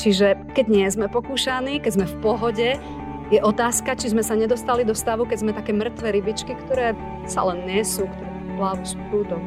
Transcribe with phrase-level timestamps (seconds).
[0.00, 2.68] Čiže keď nie sme pokúšaní, keď sme v pohode,
[3.28, 6.96] je otázka, či sme sa nedostali do stavu, keď sme také mŕtve rybičky, ktoré
[7.28, 9.44] sa len nesú, ktoré plávu s prúdom.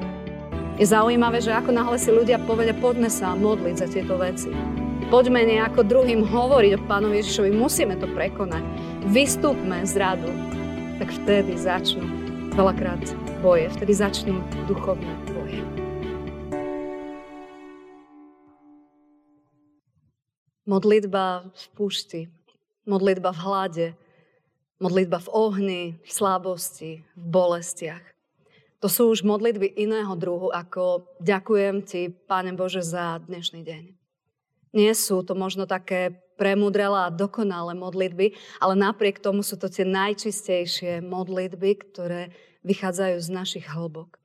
[0.78, 4.54] Je zaujímavé, že ako náhle si ľudia povedia, poďme sa modliť za tieto veci.
[5.10, 8.62] Poďme nejako druhým hovoriť o Pánovi Ježišovi, musíme to prekonať.
[9.10, 10.30] Vystúpme z radu.
[11.02, 12.06] Tak vtedy začnú
[12.54, 13.02] veľakrát
[13.42, 14.38] boje, vtedy začnú
[14.70, 15.14] duchovné
[20.64, 22.32] Modlitba v púšti,
[22.88, 23.88] modlitba v hlade,
[24.80, 28.00] modlitba v ohni, v slábosti, v bolestiach.
[28.80, 33.84] To sú už modlitby iného druhu, ako ďakujem ti, Páne Bože, za dnešný deň.
[34.72, 38.31] Nie sú to možno také premudrelé a dokonalé modlitby,
[38.64, 42.31] ale napriek tomu sú to tie najčistejšie modlitby, ktoré
[42.64, 44.22] vychádzajú z našich hlbok.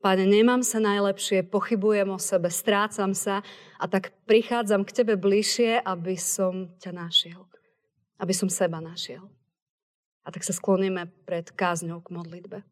[0.00, 3.44] Pane, nemám sa najlepšie, pochybujem o sebe, strácam sa
[3.76, 7.44] a tak prichádzam k Tebe bližšie, aby som ťa našiel.
[8.16, 9.28] Aby som seba našiel.
[10.24, 12.64] A tak sa skloníme pred kázňou k modlitbe.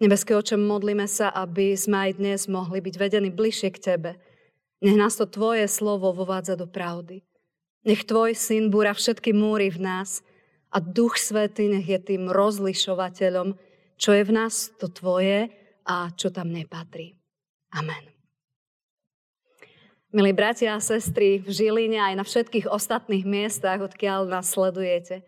[0.00, 4.10] Nebeské oče, modlíme sa, aby sme aj dnes mohli byť vedení bližšie k Tebe.
[4.80, 7.20] Nech nás to Tvoje slovo vovádza do pravdy.
[7.84, 10.24] Nech Tvoj syn búra všetky múry v nás
[10.72, 13.60] a Duch Svetý nech je tým rozlišovateľom,
[14.00, 15.57] čo je v nás to Tvoje
[15.88, 17.16] a čo tam nepatrí.
[17.72, 18.12] Amen.
[20.08, 25.20] Milí bratia a sestry v Žiline aj na všetkých ostatných miestach, odkiaľ nás sledujete.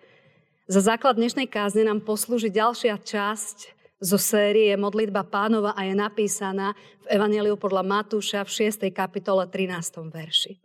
[0.64, 6.72] Za základ dnešnej kázne nám poslúži ďalšia časť zo série Modlitba pánova a je napísaná
[7.04, 8.88] v Evangeliu podľa Matúša v 6.
[8.88, 10.08] kapitole 13.
[10.08, 10.56] verši.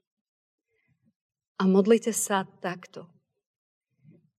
[1.59, 3.11] A modlite sa takto.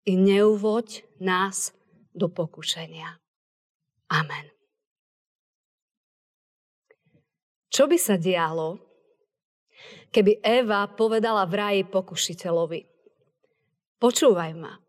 [0.09, 1.77] I neuvoď nás
[2.17, 3.21] do pokušenia.
[4.09, 4.56] Amen.
[7.77, 8.81] Čo by sa dialo,
[10.09, 12.89] keby Eva povedala v raji pokušiteľovi?
[14.01, 14.81] Počúvaj ma,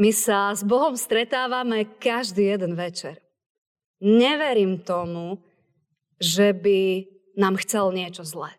[0.00, 3.20] my sa s Bohom stretávame každý jeden večer.
[4.00, 5.44] Neverím tomu,
[6.16, 7.04] že by
[7.36, 8.56] nám chcel niečo zlé.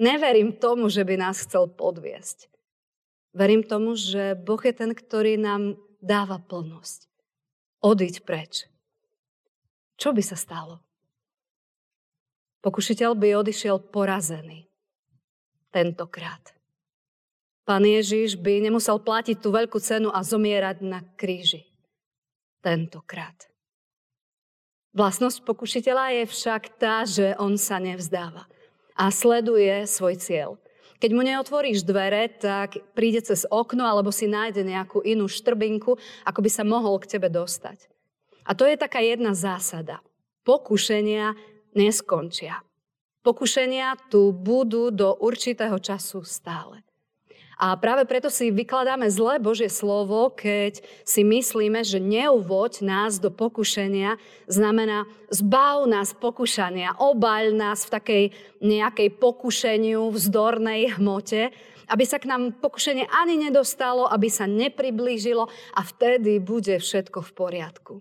[0.00, 2.48] Neverím tomu, že by nás chcel podviesť.
[3.36, 7.04] Verím tomu, že Boh je ten, ktorý nám dáva plnosť.
[7.84, 8.64] Odiť preč.
[10.00, 10.80] Čo by sa stalo?
[12.62, 14.70] Pokušiteľ by odišiel porazený.
[15.74, 16.54] Tentokrát.
[17.66, 21.66] Pán Ježiš by nemusel platiť tú veľkú cenu a zomierať na kríži.
[22.62, 23.50] Tentokrát.
[24.94, 28.46] Vlastnosť pokušiteľa je však tá, že on sa nevzdáva
[28.92, 30.60] a sleduje svoj cieľ.
[31.02, 36.38] Keď mu neotvoríš dvere, tak príde cez okno alebo si nájde nejakú inú štrbinku, ako
[36.38, 37.90] by sa mohol k tebe dostať.
[38.46, 39.98] A to je taká jedna zásada.
[40.46, 41.34] Pokušenia
[41.76, 42.64] neskončia.
[43.22, 46.82] Pokušenia tu budú do určitého času stále.
[47.62, 53.30] A práve preto si vykladáme zlé Božie slovo, keď si myslíme, že neuvoď nás do
[53.30, 54.18] pokušenia
[54.50, 58.24] znamená zbav nás pokušania, obaľ nás v takej
[58.58, 61.54] nejakej pokušeniu, vzdornej hmote,
[61.86, 65.46] aby sa k nám pokušenie ani nedostalo, aby sa nepriblížilo
[65.78, 67.94] a vtedy bude všetko v poriadku.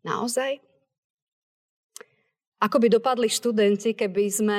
[0.00, 0.69] Naozaj?
[2.60, 4.58] Ako by dopadli študenti, keby sme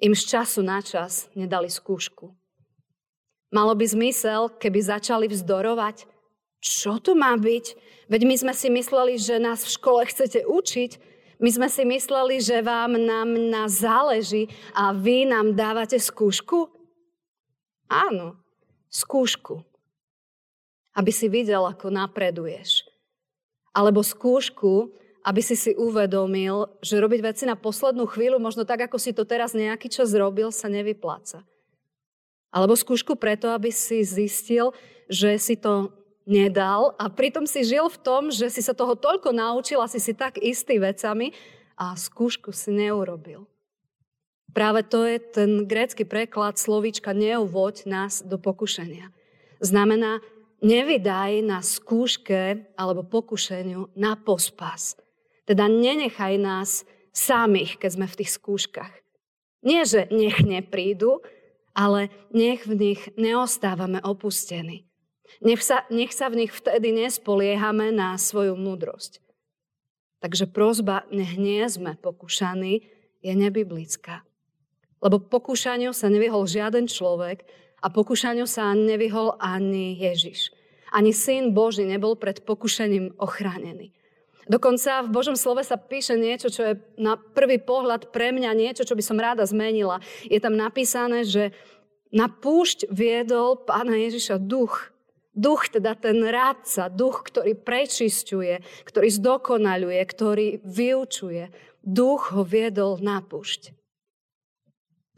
[0.00, 2.32] im z času na čas nedali skúšku?
[3.52, 6.08] Malo by zmysel, keby začali vzdorovať.
[6.64, 7.76] Čo to má byť?
[8.08, 10.90] Veď my sme si mysleli, že nás v škole chcete učiť.
[11.36, 16.72] My sme si mysleli, že vám nám nás záleží a vy nám dávate skúšku?
[17.92, 18.40] Áno,
[18.88, 19.60] skúšku.
[20.96, 22.88] Aby si videl, ako napreduješ.
[23.76, 24.96] Alebo skúšku,
[25.26, 29.26] aby si si uvedomil, že robiť veci na poslednú chvíľu, možno tak, ako si to
[29.26, 31.42] teraz nejaký čas robil, sa nevypláca.
[32.54, 34.70] Alebo skúšku preto, aby si zistil,
[35.10, 35.90] že si to
[36.30, 39.98] nedal a pritom si žil v tom, že si sa toho toľko naučil a si
[39.98, 41.34] si tak istý vecami
[41.74, 43.50] a skúšku si neurobil.
[44.54, 49.10] Práve to je ten grécky preklad slovíčka neuvoď nás do pokušenia.
[49.58, 50.22] Znamená,
[50.64, 55.05] nevydaj na skúške alebo pokušeniu na pospas.
[55.46, 56.82] Teda nenechaj nás
[57.14, 58.92] samých, keď sme v tých skúškach.
[59.64, 61.24] Nie, že nech neprídu,
[61.72, 64.84] ale nech v nich neostávame opustení.
[65.42, 69.20] Nech sa, nech sa v nich vtedy nespoliehame na svoju múdrosť.
[70.22, 72.88] Takže prozba, nech nie sme pokúšaní,
[73.20, 74.24] je nebiblická.
[75.02, 77.44] Lebo pokúšaniu sa nevyhol žiaden človek
[77.84, 80.54] a pokúšaniu sa nevyhol ani Ježiš.
[80.94, 83.92] Ani Syn Boží nebol pred pokušením ochránený.
[84.46, 88.86] Dokonca v Božom slove sa píše niečo, čo je na prvý pohľad pre mňa niečo,
[88.86, 89.98] čo by som ráda zmenila.
[90.30, 91.50] Je tam napísané, že
[92.14, 94.94] na púšť viedol pána Ježiša duch.
[95.36, 101.50] Duch, teda ten rádca, duch, ktorý prečisťuje, ktorý zdokonaľuje, ktorý vyučuje.
[101.82, 103.74] Duch ho viedol na púšť.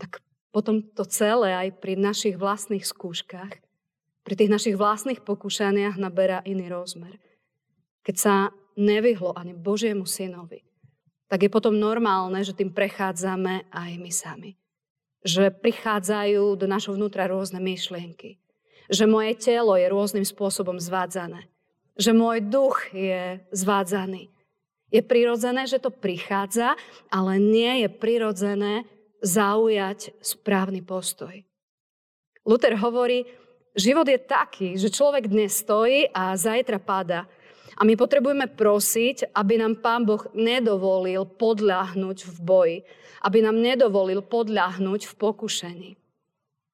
[0.00, 3.60] Tak potom to celé aj pri našich vlastných skúškach,
[4.24, 7.20] pri tých našich vlastných pokúšaniach naberá iný rozmer.
[8.02, 8.34] Keď sa
[8.78, 10.62] nevyhlo ani Božiemu synovi,
[11.28, 14.50] tak je potom normálne, že tým prechádzame aj my sami.
[15.26, 18.40] Že prichádzajú do našho vnútra rôzne myšlienky.
[18.88, 21.50] Že moje telo je rôznym spôsobom zvádzané.
[22.00, 24.32] Že môj duch je zvádzaný.
[24.88, 26.72] Je prirodzené, že to prichádza,
[27.12, 28.88] ale nie je prirodzené
[29.20, 31.44] zaujať správny postoj.
[32.48, 33.28] Luther hovorí,
[33.76, 37.28] život je taký, že človek dnes stojí a zajtra pada.
[37.78, 42.78] A my potrebujeme prosiť, aby nám Pán Boh nedovolil podľahnuť v boji,
[43.22, 45.90] aby nám nedovolil podľahnuť v pokušení.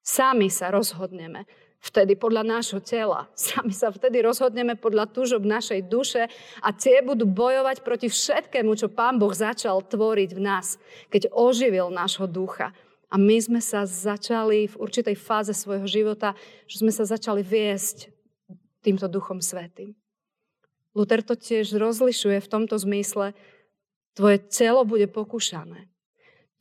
[0.01, 1.45] Sami sa rozhodneme
[1.85, 3.29] vtedy podľa nášho tela.
[3.37, 6.25] Sami sa vtedy rozhodneme podľa túžob našej duše
[6.65, 10.81] a tie budú bojovať proti všetkému, čo Pán Boh začal tvoriť v nás,
[11.13, 12.73] keď oživil nášho ducha.
[13.13, 16.33] A my sme sa začali v určitej fáze svojho života,
[16.65, 18.09] že sme sa začali viesť
[18.81, 19.93] týmto duchom svetým.
[20.95, 23.35] Luther to tiež rozlišuje v tomto zmysle.
[24.15, 25.91] Tvoje telo bude pokúšané.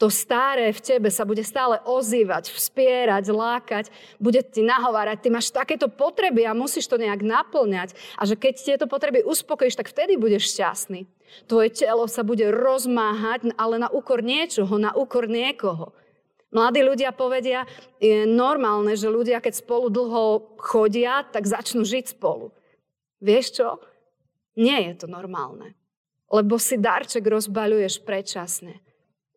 [0.02, 3.84] To staré v tebe sa bude stále ozývať, vspierať, lákať,
[4.18, 7.94] bude ti nahovárať, ty máš takéto potreby a musíš to nejak naplňať.
[8.18, 11.06] A že keď tieto potreby uspokojíš, tak vtedy budeš šťastný.
[11.46, 15.94] Tvoje telo sa bude rozmáhať, ale na úkor niečoho, na úkor niekoho.
[16.50, 17.62] Mladí ľudia povedia,
[18.02, 22.50] je normálne, že ľudia, keď spolu dlho chodia, tak začnú žiť spolu.
[23.22, 23.68] Vieš čo?
[24.54, 25.74] Nie je to normálne.
[26.30, 28.80] Lebo si darček rozbaľuješ predčasne.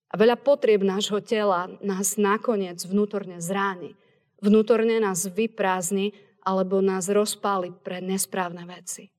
[0.07, 3.99] A veľa potrieb nášho tela nás nakoniec vnútorne zráni.
[4.39, 6.15] Vnútorne nás vyprázdni
[6.47, 9.11] alebo nás rozpáli pre nesprávne veci.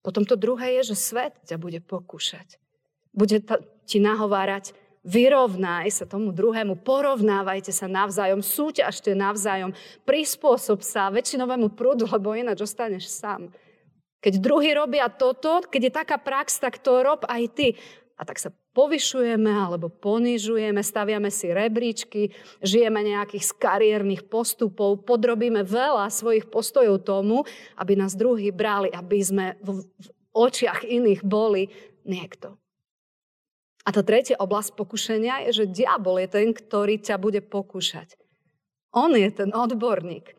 [0.00, 2.56] Potom to druhé je, že svet ťa bude pokúšať.
[3.12, 3.44] Bude
[3.84, 4.72] ti nahovárať,
[5.04, 9.76] vyrovnaj sa tomu druhému, porovnávajte sa navzájom, súťažte navzájom,
[10.08, 13.52] prispôsob sa väčšinovému prúdu, lebo ináč ostaneš sám.
[14.18, 17.68] Keď druhí robia toto, keď je taká prax, tak to rob aj ty.
[18.18, 25.62] A tak sa povyšujeme alebo ponižujeme, staviame si rebríčky, žijeme nejakých z kariérnych postupov, podrobíme
[25.62, 27.46] veľa svojich postojov tomu,
[27.78, 29.86] aby nás druhí brali, aby sme v
[30.34, 31.70] očiach iných boli
[32.02, 32.58] niekto.
[33.86, 38.18] A tá tretia oblasť pokušenia je, že diabol je ten, ktorý ťa bude pokúšať.
[38.92, 40.34] On je ten odborník.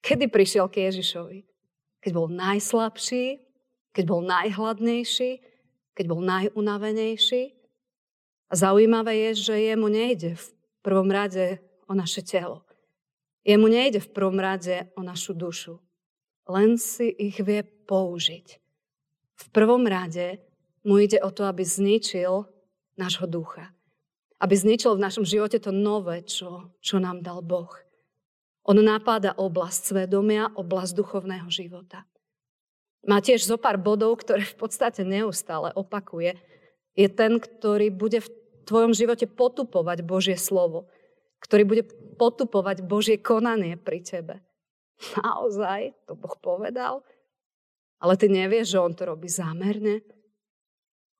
[0.00, 1.53] Kedy prišiel k Ježišovi?
[2.04, 3.40] Keď bol najslabší,
[3.96, 5.40] keď bol najhladnejší,
[5.96, 7.56] keď bol najunavenejší.
[8.50, 10.46] A zaujímavé je, že jemu nejde v
[10.84, 12.60] prvom rade o naše telo.
[13.40, 15.80] Jemu nejde v prvom rade o našu dušu.
[16.44, 18.60] Len si ich vie použiť.
[19.34, 20.44] V prvom rade
[20.84, 22.44] mu ide o to, aby zničil
[23.00, 23.72] nášho ducha.
[24.44, 27.83] Aby zničil v našom živote to nové, čo, čo nám dal Boh.
[28.64, 32.08] On napáda oblasť svedomia, oblasť duchovného života.
[33.04, 36.40] Má tiež zo pár bodov, ktoré v podstate neustále opakuje.
[36.96, 38.32] Je ten, ktorý bude v
[38.64, 40.88] tvojom živote potupovať Božie slovo,
[41.44, 41.84] ktorý bude
[42.16, 44.40] potupovať Božie konanie pri tebe.
[45.20, 47.04] Naozaj, to Boh povedal,
[48.00, 50.00] ale ty nevieš, že On to robí zámerne.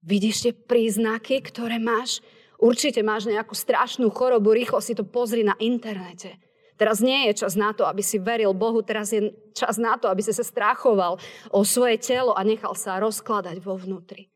[0.01, 2.25] Vidíš tie príznaky, ktoré máš?
[2.57, 6.41] Určite máš nejakú strašnú chorobu, rýchlo si to pozri na internete.
[6.75, 10.11] Teraz nie je čas na to, aby si veril Bohu, teraz je čas na to,
[10.11, 11.23] aby si sa strachoval
[11.55, 14.27] o svoje telo a nechal sa rozkladať vo vnútri.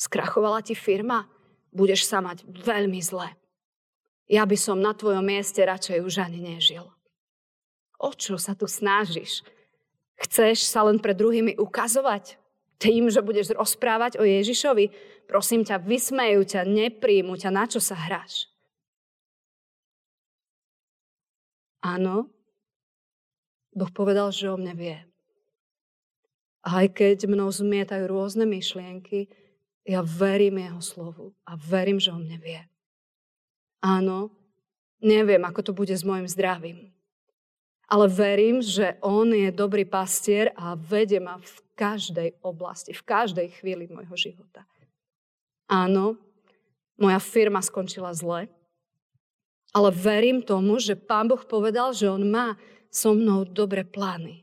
[0.00, 1.28] Skrachovala ti firma?
[1.68, 3.28] Budeš sa mať veľmi zle.
[4.30, 6.88] Ja by som na tvojom mieste radšej už ani nežil.
[8.00, 9.44] O čo sa tu snažíš?
[10.16, 12.40] Chceš sa len pred druhými ukazovať?
[12.80, 14.88] Tým, že budeš rozprávať o Ježišovi?
[15.28, 18.48] Prosím ťa, vysmejú ťa, nepríjmu ťa, na čo sa hráš?
[21.80, 22.28] Áno,
[23.72, 24.98] Boh povedal, že o mne vie.
[26.60, 29.32] A aj keď mnou zmietajú rôzne myšlienky,
[29.88, 32.60] ja verím jeho slovu a verím, že o mne vie.
[33.80, 34.28] Áno,
[35.00, 36.92] neviem, ako to bude s môjim zdravím.
[37.90, 43.48] Ale verím, že on je dobrý pastier a vedie ma v každej oblasti, v každej
[43.56, 44.68] chvíli môjho života.
[45.66, 46.20] Áno,
[47.00, 48.52] moja firma skončila zle,
[49.70, 52.58] ale verím tomu, že Pán Boh povedal, že On má
[52.90, 54.42] so mnou dobré plány.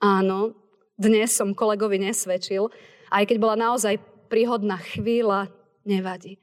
[0.00, 0.56] Áno,
[0.96, 2.70] dnes som kolegovi nesvedčil,
[3.08, 3.96] Aj keď bola naozaj
[4.28, 5.48] príhodná chvíľa,
[5.88, 6.36] nevadí.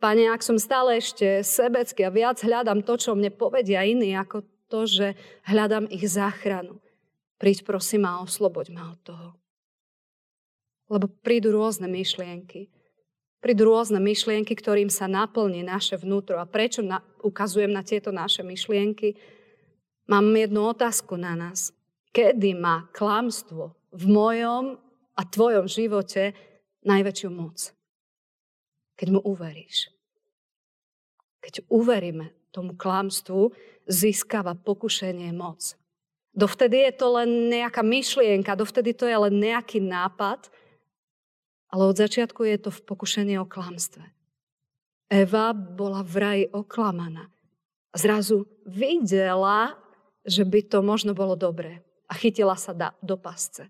[0.00, 4.44] Pane, ak som stále ešte sebecký a viac hľadám to, čo mne povedia iní, ako
[4.68, 5.06] to, že
[5.48, 6.80] hľadám ich záchranu.
[7.40, 9.28] Príď prosím a osloboď ma od toho.
[10.92, 12.68] Lebo prídu rôzne myšlienky.
[13.40, 16.36] Prídu rôzne myšlienky, ktorým sa naplní naše vnútro.
[16.36, 19.16] A prečo na, ukazujem na tieto naše myšlienky?
[20.08, 21.72] Mám jednu otázku na nás.
[22.12, 24.76] Kedy má klamstvo v mojom
[25.16, 26.36] a tvojom živote
[26.84, 27.72] najväčšiu moc?
[29.00, 29.88] keď mu uveríš.
[31.40, 33.48] Keď uveríme tomu klamstvu,
[33.88, 35.72] získava pokušenie moc.
[36.36, 40.52] Dovtedy je to len nejaká myšlienka, dovtedy to je len nejaký nápad,
[41.70, 44.02] ale od začiatku je to v pokušení o klamstve.
[45.10, 47.30] Eva bola v raji oklamaná.
[47.90, 49.74] A zrazu videla,
[50.22, 51.82] že by to možno bolo dobré.
[52.06, 53.66] A chytila sa do pasce.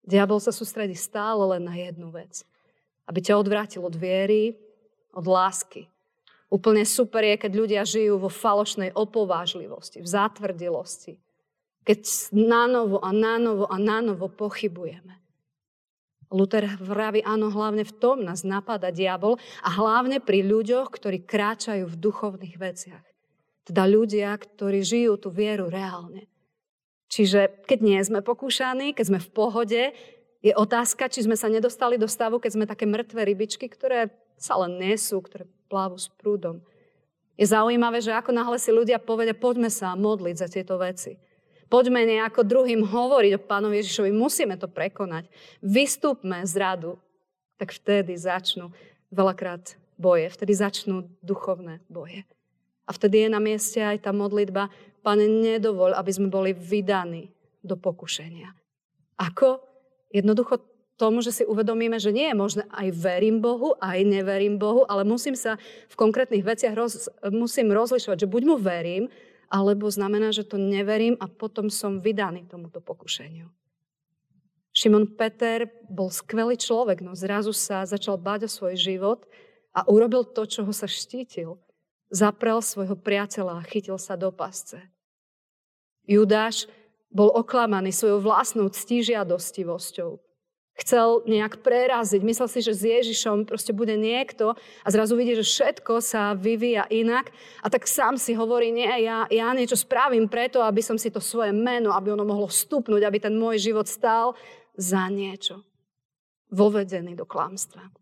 [0.00, 2.44] Diabol sa sústredí stále len na jednu vec
[3.10, 4.54] aby ťa odvrátil od viery,
[5.10, 5.90] od lásky.
[6.46, 11.18] Úplne super je, keď ľudia žijú vo falošnej opovážlivosti, v zatvrdilosti.
[11.82, 15.18] Keď nánovo a nánovo a nánovo pochybujeme.
[16.30, 21.90] Luther vraví, áno, hlavne v tom nás napadá diabol a hlavne pri ľuďoch, ktorí kráčajú
[21.90, 23.04] v duchovných veciach.
[23.66, 26.30] Teda ľudia, ktorí žijú tú vieru reálne.
[27.10, 29.82] Čiže keď nie sme pokúšaní, keď sme v pohode,
[30.40, 34.56] je otázka, či sme sa nedostali do stavu, keď sme také mŕtve rybičky, ktoré sa
[34.62, 36.62] len nesú, ktoré plávu s prúdom.
[37.34, 41.18] Je zaujímavé, že ako náhle si ľudia povedia, poďme sa modliť za tieto veci.
[41.70, 45.30] Poďme nejako druhým hovoriť o pánovi Ježišovi, musíme to prekonať.
[45.62, 46.98] Vystúpme z radu.
[47.62, 48.74] Tak vtedy začnú
[49.14, 52.26] veľakrát boje, vtedy začnú duchovné boje.
[52.88, 54.66] A vtedy je na mieste aj tá modlitba,
[55.00, 57.32] Pane, nedovol, aby sme boli vydaní
[57.64, 58.52] do pokušenia.
[59.16, 59.64] Ako?
[60.12, 60.60] Jednoducho
[61.00, 65.08] tomu, že si uvedomíme, že nie je možné aj verím Bohu, aj neverím Bohu, ale
[65.08, 65.56] musím sa
[65.88, 69.08] v konkrétnych veciach roz, musím rozlišovať, že buď mu verím,
[69.50, 73.50] alebo znamená, že to neverím a potom som vydaný tomuto pokušeniu.
[74.70, 79.26] Šimon Peter bol skvelý človek, no zrazu sa začal báť o svoj život
[79.74, 81.58] a urobil to, čo ho sa štítil.
[82.10, 84.78] Zaprel svojho priateľa a chytil sa do pasce.
[86.06, 86.70] Judáš
[87.10, 90.29] bol oklamaný svojou vlastnou ctížiadostivosťou.
[90.80, 92.24] Chcel nejak preraziť.
[92.24, 96.88] Myslel si, že s Ježišom proste bude niekto a zrazu vidí, že všetko sa vyvíja
[96.88, 97.28] inak
[97.60, 101.20] a tak sám si hovorí, nie, ja, ja niečo spravím preto, aby som si to
[101.20, 104.32] svoje meno, aby ono mohlo vstupnúť, aby ten môj život stál
[104.72, 105.60] za niečo.
[106.48, 107.92] Vovedený do klamstva.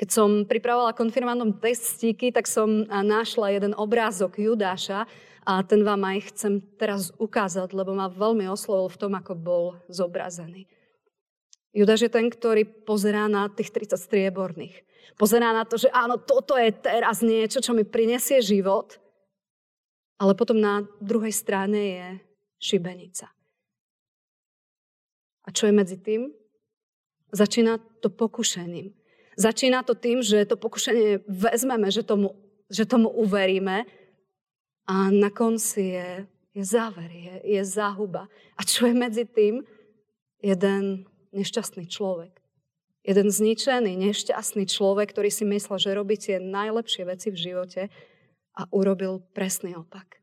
[0.00, 5.04] Keď som pripravovala konfirmandom testíky, tak som našla jeden obrázok Judáša,
[5.42, 9.64] a ten vám aj chcem teraz ukázať, lebo ma veľmi oslovil v tom, ako bol
[9.90, 10.70] zobrazený.
[11.72, 14.76] Judáš je ten, ktorý pozerá na tých 30 strieborných.
[15.16, 19.00] Pozerá na to, že áno, toto je teraz niečo, čo mi prinesie život,
[20.20, 22.06] ale potom na druhej strane je
[22.60, 23.26] šibenica.
[25.42, 26.30] A čo je medzi tým?
[27.32, 28.92] Začína to pokušením.
[29.34, 32.36] Začína to tým, že to pokušenie vezmeme, že tomu,
[32.68, 33.88] že tomu uveríme
[34.84, 36.08] a na konci je,
[36.52, 38.28] je záver, je, je záhuba.
[38.54, 39.64] A čo je medzi tým?
[40.44, 42.38] Jeden nešťastný človek.
[43.02, 47.82] Jeden zničený, nešťastný človek, ktorý si myslel, že robí tie najlepšie veci v živote
[48.54, 50.22] a urobil presný opak.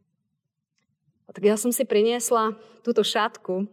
[1.27, 3.67] A tak ja som si priniesla túto šatku.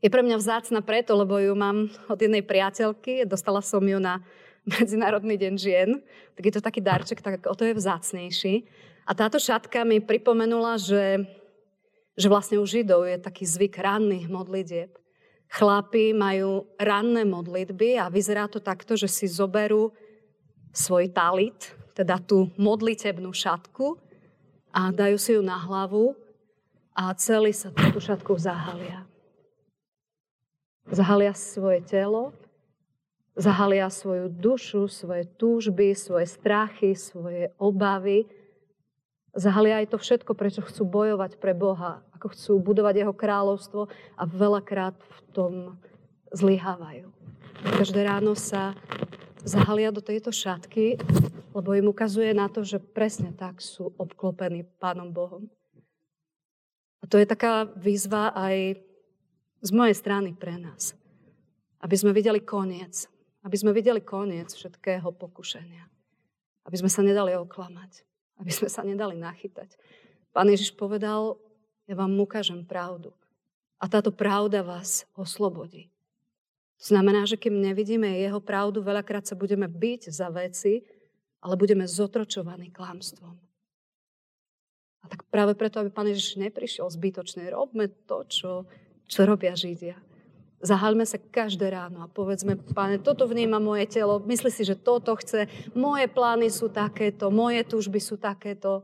[0.00, 3.28] Je pre mňa vzácna preto, lebo ju mám od jednej priateľky.
[3.28, 4.24] Dostala som ju na
[4.64, 5.90] Medzinárodný deň žien.
[6.34, 8.64] Tak je to taký darček, tak o to je vzácnejší.
[9.04, 11.28] A táto šatka mi pripomenula, že,
[12.16, 14.96] že vlastne u Židov je taký zvyk ranných modlitieb.
[15.54, 19.94] Chlapi majú ranné modlitby a vyzerá to takto, že si zoberú
[20.74, 23.94] svoj talit, teda tú modlitebnú šatku
[24.74, 26.18] a dajú si ju na hlavu
[26.90, 29.06] a celý sa tú šatku zahalia.
[30.90, 32.34] Zahalia svoje telo,
[33.38, 38.26] zahalia svoju dušu, svoje túžby, svoje strachy, svoje obavy,
[39.34, 44.22] Zahalia aj to všetko, prečo chcú bojovať pre Boha, ako chcú budovať Jeho kráľovstvo a
[44.30, 45.52] veľakrát v tom
[46.30, 47.10] zlyhávajú.
[47.82, 48.78] Každé ráno sa
[49.42, 51.02] zahalia do tejto šatky,
[51.50, 55.50] lebo im ukazuje na to, že presne tak sú obklopení Pánom Bohom.
[57.02, 58.78] A to je taká výzva aj
[59.66, 60.94] z mojej strany pre nás.
[61.82, 63.10] Aby sme videli koniec.
[63.42, 65.84] Aby sme videli koniec všetkého pokušenia.
[66.64, 69.76] Aby sme sa nedali oklamať aby sme sa nedali nachytať.
[70.34, 71.38] Pán Ježiš povedal,
[71.86, 73.14] ja vám ukážem pravdu.
[73.78, 75.92] A táto pravda vás oslobodí.
[76.82, 80.82] To znamená, že kým nevidíme jeho pravdu, veľakrát sa budeme byť za veci,
[81.44, 83.36] ale budeme zotročovaní klamstvom.
[85.04, 88.50] A tak práve preto, aby Pán Ježiš neprišiel zbytočne, robme to, čo,
[89.04, 90.00] čo robia Židia.
[90.64, 95.12] Zahaľme sa každé ráno a povedzme, páne, toto vníma moje telo, myslí si, že toto
[95.12, 95.44] chce,
[95.76, 98.80] moje plány sú takéto, moje túžby sú takéto,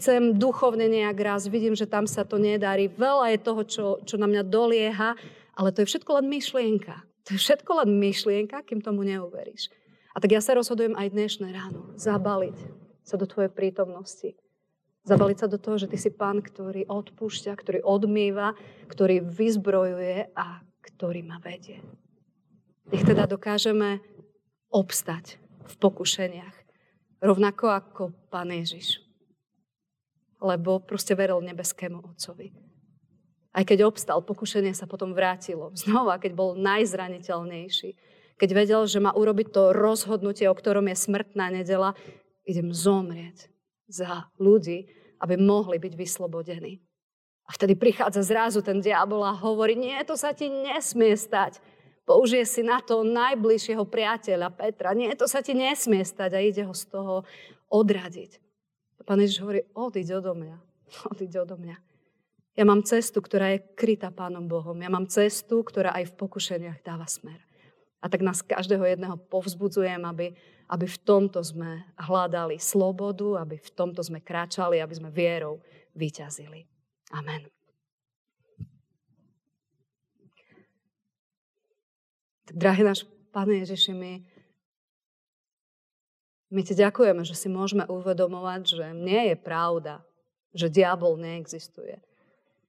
[0.00, 4.16] chcem duchovne nejak raz, vidím, že tam sa to nedarí, veľa je toho, čo, čo
[4.16, 5.12] na mňa dolieha,
[5.52, 7.04] ale to je všetko len myšlienka.
[7.28, 9.68] To je všetko len myšlienka, kým tomu neuveríš.
[10.16, 11.92] A tak ja sa rozhodujem aj dnešné ráno.
[12.00, 12.56] Zabaliť
[13.04, 14.40] sa do tvojej prítomnosti.
[15.04, 18.56] Zabaliť sa do toho, že ty si pán, ktorý odpúšťa, ktorý odmýva,
[18.88, 21.84] ktorý vyzbrojuje a ktorý ma vedie.
[22.90, 24.02] Nech teda dokážeme
[24.72, 26.56] obstať v pokušeniach.
[27.20, 29.04] Rovnako ako Pán Ježiš.
[30.40, 32.50] Lebo proste veril nebeskému Otcovi.
[33.50, 35.74] Aj keď obstal, pokušenie sa potom vrátilo.
[35.80, 37.90] Znova, keď bol najzraniteľnejší.
[38.40, 41.92] Keď vedel, že má urobiť to rozhodnutie, o ktorom je smrtná nedela,
[42.48, 43.52] idem zomrieť
[43.84, 44.88] za ľudí,
[45.20, 46.80] aby mohli byť vyslobodení.
[47.50, 51.58] A vtedy prichádza zrazu ten diabol a hovorí, nie, to sa ti nesmie stať.
[52.06, 54.94] Použije si na to najbližšieho priateľa Petra.
[54.94, 57.26] Nie, to sa ti nesmie stať a ide ho z toho
[57.66, 58.38] odradiť.
[59.02, 60.56] Pán Ježiš hovorí, odiď odo mňa.
[61.10, 61.76] Odiď odo mňa.
[62.54, 64.78] Ja mám cestu, ktorá je krytá Pánom Bohom.
[64.78, 67.42] Ja mám cestu, ktorá aj v pokušeniach dáva smer.
[67.98, 70.38] A tak nás každého jedného povzbudzujem, aby,
[70.70, 75.58] aby v tomto sme hľadali slobodu, aby v tomto sme kráčali, aby sme vierou
[75.98, 76.79] vyťazili.
[77.10, 77.50] Amen.
[82.50, 84.12] Drahý náš Pane Ježiši, my,
[86.50, 90.02] my ti ďakujeme, že si môžeme uvedomovať, že nie je pravda,
[90.50, 92.02] že diabol neexistuje.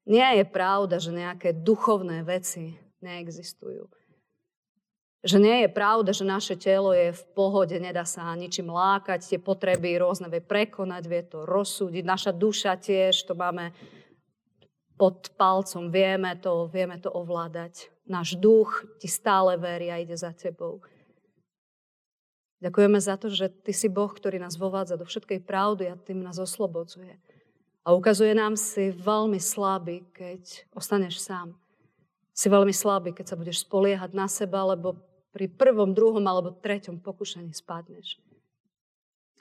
[0.06, 3.90] Nie je pravda, že nejaké duchovné veci neexistujú.
[5.22, 9.40] Že nie je pravda, že naše telo je v pohode, nedá sa ničím lákať, tie
[9.42, 12.06] potreby rôzne vie prekonať, vie to rozsúdiť.
[12.06, 13.70] Naša duša tiež, to máme
[14.98, 17.92] pod palcom, vieme to, vieme to ovládať.
[18.06, 20.82] Náš duch ti stále verí a ide za tebou.
[22.62, 26.22] Ďakujeme za to, že Ty si Boh, ktorý nás vovádza do všetkej pravdy a tým
[26.22, 27.18] nás oslobodzuje.
[27.82, 31.58] A ukazuje nám si veľmi slabý, keď ostaneš sám.
[32.38, 35.02] Si veľmi slabý, keď sa budeš spoliehať na seba, lebo
[35.34, 38.22] pri prvom, druhom alebo treťom pokušení spadneš.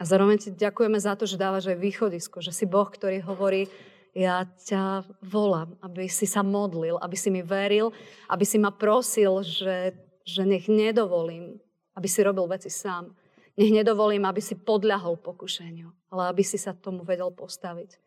[0.01, 3.69] A zároveň ti ďakujeme za to, že dávaš aj východisko, že si Boh, ktorý hovorí,
[4.15, 7.95] ja ťa volám, aby si sa modlil, aby si mi veril,
[8.27, 9.95] aby si ma prosil, že,
[10.27, 11.63] že nech nedovolím,
[11.95, 13.15] aby si robil veci sám.
[13.55, 17.99] Nech nedovolím, aby si podľahol pokušeniu, ale aby si sa tomu vedel postaviť.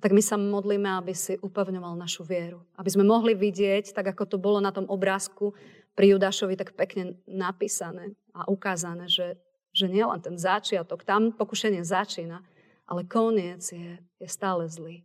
[0.00, 2.64] Tak my sa modlíme, aby si upevňoval našu vieru.
[2.80, 5.52] Aby sme mohli vidieť, tak ako to bolo na tom obrázku
[5.92, 9.36] pri Judášovi tak pekne napísané a ukázané, že,
[9.76, 12.40] že nie len ten začiatok, tam pokušenie začína,
[12.88, 15.04] ale koniec je, je stále zlý.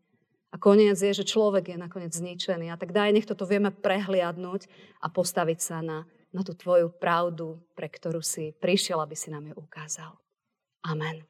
[0.56, 2.72] A koniec je, že človek je nakoniec zničený.
[2.72, 4.72] A tak daj, nech toto vieme prehliadnúť
[5.04, 9.52] a postaviť sa na, na tú tvoju pravdu, pre ktorú si prišiel, aby si nám
[9.52, 10.16] ju ukázal.
[10.88, 11.28] Amen.